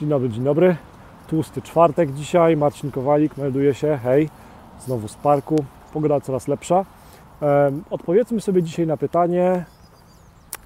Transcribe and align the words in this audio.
Dzień 0.00 0.08
dobry, 0.08 0.28
dzień 0.28 0.44
dobry. 0.44 0.76
Tłusty 1.28 1.62
czwartek 1.62 2.14
dzisiaj. 2.14 2.56
Marcin 2.56 2.90
Kowalik 2.90 3.36
melduje 3.36 3.74
się. 3.74 3.98
Hej, 4.02 4.28
znowu 4.80 5.08
z 5.08 5.14
parku. 5.14 5.64
Pogoda 5.92 6.20
coraz 6.20 6.48
lepsza. 6.48 6.84
Odpowiedzmy 7.90 8.40
sobie 8.40 8.62
dzisiaj 8.62 8.86
na 8.86 8.96
pytanie, 8.96 9.64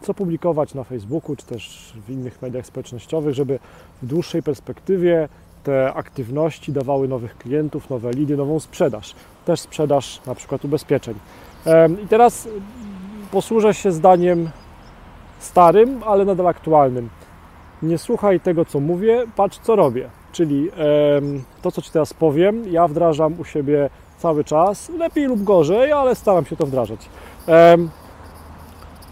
co 0.01 0.15
publikować 0.15 0.75
na 0.75 0.85
Facebooku 0.85 1.37
czy 1.37 1.47
też 1.47 1.93
w 2.07 2.11
innych 2.11 2.43
mediach 2.43 2.67
społecznościowych, 2.67 3.35
żeby 3.35 3.59
w 4.03 4.07
dłuższej 4.07 4.43
perspektywie 4.43 5.29
te 5.65 5.95
aktywności 5.95 6.73
dawały 6.73 7.09
nowych 7.09 7.39
klientów, 7.39 7.91
nowe 7.91 8.11
lidy, 8.11 8.37
nową 8.37 8.61
sprzedaż. 8.61 9.15
Też 9.45 9.61
sprzedaż 9.61 10.21
na 10.27 10.35
przykład 10.35 10.65
ubezpieczeń. 10.65 11.15
I 12.05 12.09
teraz 12.09 12.49
posłużę 13.31 13.75
się 13.75 13.93
zdaniem 13.93 14.51
starym, 15.39 16.03
ale 16.07 16.25
nadal 16.25 16.47
aktualnym. 16.47 17.09
Nie 17.83 17.99
słuchaj 17.99 18.41
tego, 18.41 18.65
co 18.65 18.81
mówię, 18.81 19.25
patrz, 19.37 19.59
co 19.59 19.77
robię. 19.77 20.09
Czyli 20.33 20.71
to, 21.63 21.73
co 21.73 21.83
Ci 21.83 21.91
teraz 21.91 22.15
powiem, 22.15 22.73
ja 22.73 22.89
wdrażam 22.89 23.35
u 23.41 23.45
siebie 23.45 23.91
cały 24.19 24.45
czas, 24.45 24.89
lepiej 24.89 25.27
lub 25.27 25.43
gorzej, 25.43 25.93
ale 25.93 26.15
staram 26.15 26.45
się 26.45 26.57
to 26.57 26.67
wdrażać. 26.67 27.09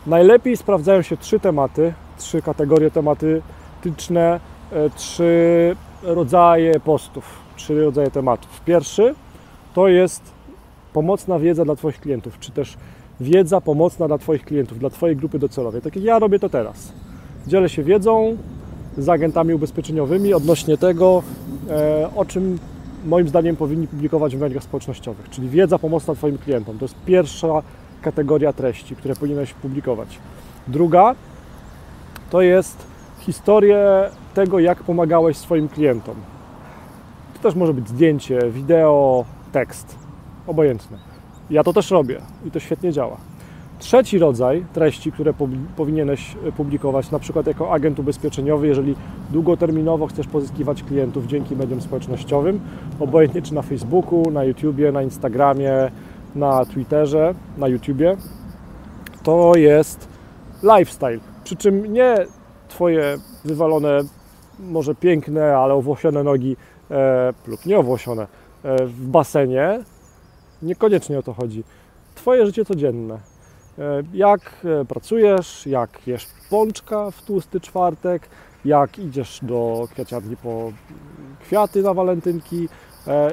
Najlepiej 0.06 0.56
sprawdzają 0.56 1.02
się 1.02 1.16
trzy 1.16 1.40
tematy, 1.40 1.94
trzy 2.16 2.42
kategorie 2.42 2.90
tematyczne, 2.90 4.40
e, 4.72 4.90
trzy 4.90 5.76
rodzaje 6.02 6.80
postów, 6.80 7.24
trzy 7.56 7.84
rodzaje 7.84 8.10
tematów. 8.10 8.60
Pierwszy 8.64 9.14
to 9.74 9.88
jest 9.88 10.22
pomocna 10.92 11.38
wiedza 11.38 11.64
dla 11.64 11.76
Twoich 11.76 12.00
klientów, 12.00 12.38
czy 12.38 12.52
też 12.52 12.76
wiedza 13.20 13.60
pomocna 13.60 14.08
dla 14.08 14.18
Twoich 14.18 14.44
klientów, 14.44 14.78
dla 14.78 14.90
Twojej 14.90 15.16
grupy 15.16 15.38
docelowej. 15.38 15.82
Tak 15.82 15.96
jak 15.96 16.04
ja 16.04 16.18
robię 16.18 16.38
to 16.38 16.48
teraz. 16.48 16.92
Dzielę 17.46 17.68
się 17.68 17.82
wiedzą 17.82 18.36
z 18.98 19.08
agentami 19.08 19.54
ubezpieczeniowymi 19.54 20.34
odnośnie 20.34 20.76
tego, 20.76 21.22
e, 21.70 22.10
o 22.16 22.24
czym 22.24 22.58
moim 23.06 23.28
zdaniem 23.28 23.56
powinni 23.56 23.88
publikować 23.88 24.36
w 24.36 24.40
mediach 24.40 24.62
społecznościowych, 24.62 25.30
czyli 25.30 25.48
wiedza 25.48 25.78
pomocna 25.78 26.14
Twoim 26.14 26.38
klientom. 26.38 26.78
To 26.78 26.84
jest 26.84 26.94
pierwsza 27.06 27.62
kategoria 28.02 28.52
treści, 28.52 28.96
które 28.96 29.14
powinieneś 29.14 29.52
publikować. 29.54 30.18
Druga 30.68 31.14
to 32.30 32.42
jest 32.42 32.86
historię 33.18 34.10
tego, 34.34 34.58
jak 34.58 34.82
pomagałeś 34.82 35.36
swoim 35.36 35.68
klientom. 35.68 36.14
To 37.34 37.42
też 37.42 37.54
może 37.54 37.74
być 37.74 37.88
zdjęcie, 37.88 38.38
wideo, 38.50 39.24
tekst, 39.52 39.96
obojętne. 40.46 40.98
Ja 41.50 41.64
to 41.64 41.72
też 41.72 41.90
robię 41.90 42.20
i 42.44 42.50
to 42.50 42.60
świetnie 42.60 42.92
działa. 42.92 43.16
Trzeci 43.82 44.18
rodzaj 44.18 44.64
treści, 44.72 45.12
które 45.12 45.32
powi- 45.32 45.64
powinieneś 45.76 46.36
publikować, 46.56 47.10
na 47.10 47.18
przykład 47.18 47.46
jako 47.46 47.72
agent 47.72 47.98
ubezpieczeniowy, 47.98 48.66
jeżeli 48.66 48.94
długoterminowo 49.30 50.06
chcesz 50.06 50.26
pozyskiwać 50.26 50.82
klientów 50.82 51.26
dzięki 51.26 51.56
mediom 51.56 51.80
społecznościowym, 51.80 52.60
obojętnie 53.00 53.42
czy 53.42 53.54
na 53.54 53.62
Facebooku, 53.62 54.30
na 54.30 54.44
YouTubie, 54.44 54.92
na 54.92 55.02
Instagramie, 55.02 55.72
na 56.34 56.64
Twitterze, 56.64 57.34
na 57.58 57.68
YouTubie, 57.68 58.16
to 59.22 59.52
jest 59.56 60.08
lifestyle. 60.62 61.18
Przy 61.44 61.56
czym 61.56 61.92
nie 61.92 62.14
Twoje 62.68 63.16
wywalone, 63.44 64.00
może 64.60 64.94
piękne, 64.94 65.56
ale 65.56 65.74
owłosione 65.74 66.22
nogi 66.22 66.56
e, 66.90 67.32
lub 67.46 67.66
nieowłosione 67.66 68.22
e, 68.22 68.86
w 68.86 69.06
basenie. 69.06 69.80
Niekoniecznie 70.62 71.18
o 71.18 71.22
to 71.22 71.32
chodzi. 71.32 71.64
Twoje 72.14 72.46
życie 72.46 72.64
codzienne. 72.64 73.31
E, 73.78 74.02
Jak 74.14 74.40
e, 74.64 74.84
pracujesz, 74.84 75.66
jak 75.66 76.06
jesz 76.06 76.26
pączka 76.50 77.10
w 77.10 77.22
tłusty 77.22 77.60
czwartek, 77.60 78.28
jak 78.64 78.98
idziesz 78.98 79.38
do 79.42 79.88
kwiaciarni 79.92 80.36
po 80.36 80.72
kwiaty 81.40 81.82
na 81.82 81.94
walentynki. 81.94 82.68
E, 83.06 83.32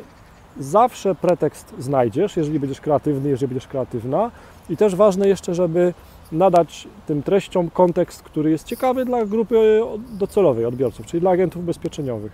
Zawsze 0.59 1.15
pretekst 1.15 1.73
znajdziesz, 1.79 2.37
jeżeli 2.37 2.59
będziesz 2.59 2.81
kreatywny, 2.81 3.29
jeżeli 3.29 3.47
będziesz 3.47 3.67
kreatywna. 3.67 4.31
I 4.69 4.77
też 4.77 4.95
ważne 4.95 5.27
jeszcze, 5.27 5.55
żeby 5.55 5.93
nadać 6.31 6.87
tym 7.07 7.23
treściom 7.23 7.69
kontekst, 7.69 8.23
który 8.23 8.51
jest 8.51 8.65
ciekawy 8.65 9.05
dla 9.05 9.25
grupy 9.25 9.81
docelowej 10.11 10.65
odbiorców, 10.65 11.05
czyli 11.05 11.21
dla 11.21 11.31
agentów 11.31 11.63
ubezpieczeniowych. 11.63 12.31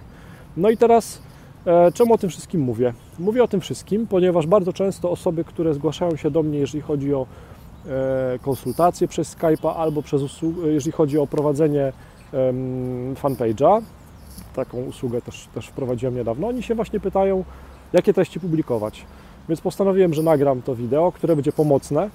No 0.57 0.69
i 0.69 0.77
teraz 0.77 1.21
czemu 1.93 2.13
o 2.13 2.17
tym 2.17 2.29
wszystkim 2.29 2.61
mówię? 2.61 2.93
Mówię 3.19 3.43
o 3.43 3.47
tym 3.47 3.61
wszystkim, 3.61 4.07
ponieważ 4.07 4.47
bardzo 4.47 4.73
często 4.73 5.11
osoby, 5.11 5.43
które 5.43 5.73
zgłaszają 5.73 6.15
się 6.15 6.31
do 6.31 6.43
mnie, 6.43 6.59
jeżeli 6.59 6.81
chodzi 6.81 7.13
o 7.13 7.25
konsultacje 8.41 9.07
przez 9.07 9.35
Skype'a 9.35 9.73
albo 9.77 10.01
przez 10.01 10.21
usłu- 10.21 10.65
jeżeli 10.65 10.91
chodzi 10.91 11.17
o 11.19 11.27
prowadzenie 11.27 11.93
fanpage'a, 13.15 13.81
taką 14.55 14.77
usługę 14.83 15.21
też, 15.21 15.47
też 15.55 15.67
wprowadziłem 15.67 16.15
niedawno, 16.15 16.47
oni 16.47 16.63
się 16.63 16.75
właśnie 16.75 16.99
pytają, 16.99 17.43
jakie 17.93 18.13
treści 18.13 18.39
publikować. 18.39 19.05
Więc 19.49 19.61
postanowiłem, 19.61 20.13
że 20.13 20.23
nagram 20.23 20.61
to 20.61 20.75
wideo, 20.75 21.11
które 21.11 21.35
będzie 21.35 21.51
pomocne 21.51 22.09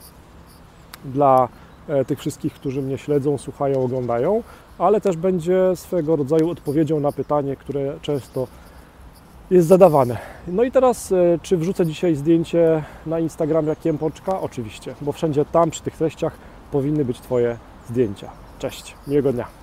dla 1.04 1.48
e, 1.88 2.04
tych 2.04 2.18
wszystkich, 2.18 2.54
którzy 2.54 2.82
mnie 2.82 2.98
śledzą, 2.98 3.38
słuchają, 3.38 3.84
oglądają, 3.84 4.42
ale 4.78 5.00
też 5.00 5.16
będzie 5.16 5.76
swego 5.76 6.16
rodzaju 6.16 6.50
odpowiedzią 6.50 7.00
na 7.00 7.12
pytanie, 7.12 7.56
które 7.56 7.94
często 8.02 8.46
jest 9.50 9.68
zadawane. 9.68 10.18
No 10.48 10.62
i 10.62 10.70
teraz, 10.70 11.12
e, 11.12 11.38
czy 11.42 11.56
wrzucę 11.56 11.86
dzisiaj 11.86 12.14
zdjęcie 12.14 12.82
na 13.06 13.18
Instagram 13.18 13.66
jak 13.66 13.84
jem? 13.84 13.98
Oczywiście, 14.40 14.94
bo 15.00 15.12
wszędzie 15.12 15.44
tam 15.44 15.70
przy 15.70 15.82
tych 15.82 15.96
treściach 15.96 16.32
powinny 16.72 17.04
być 17.04 17.20
Twoje 17.20 17.56
zdjęcia. 17.88 18.30
Cześć, 18.58 18.94
miłego 19.06 19.32
dnia. 19.32 19.59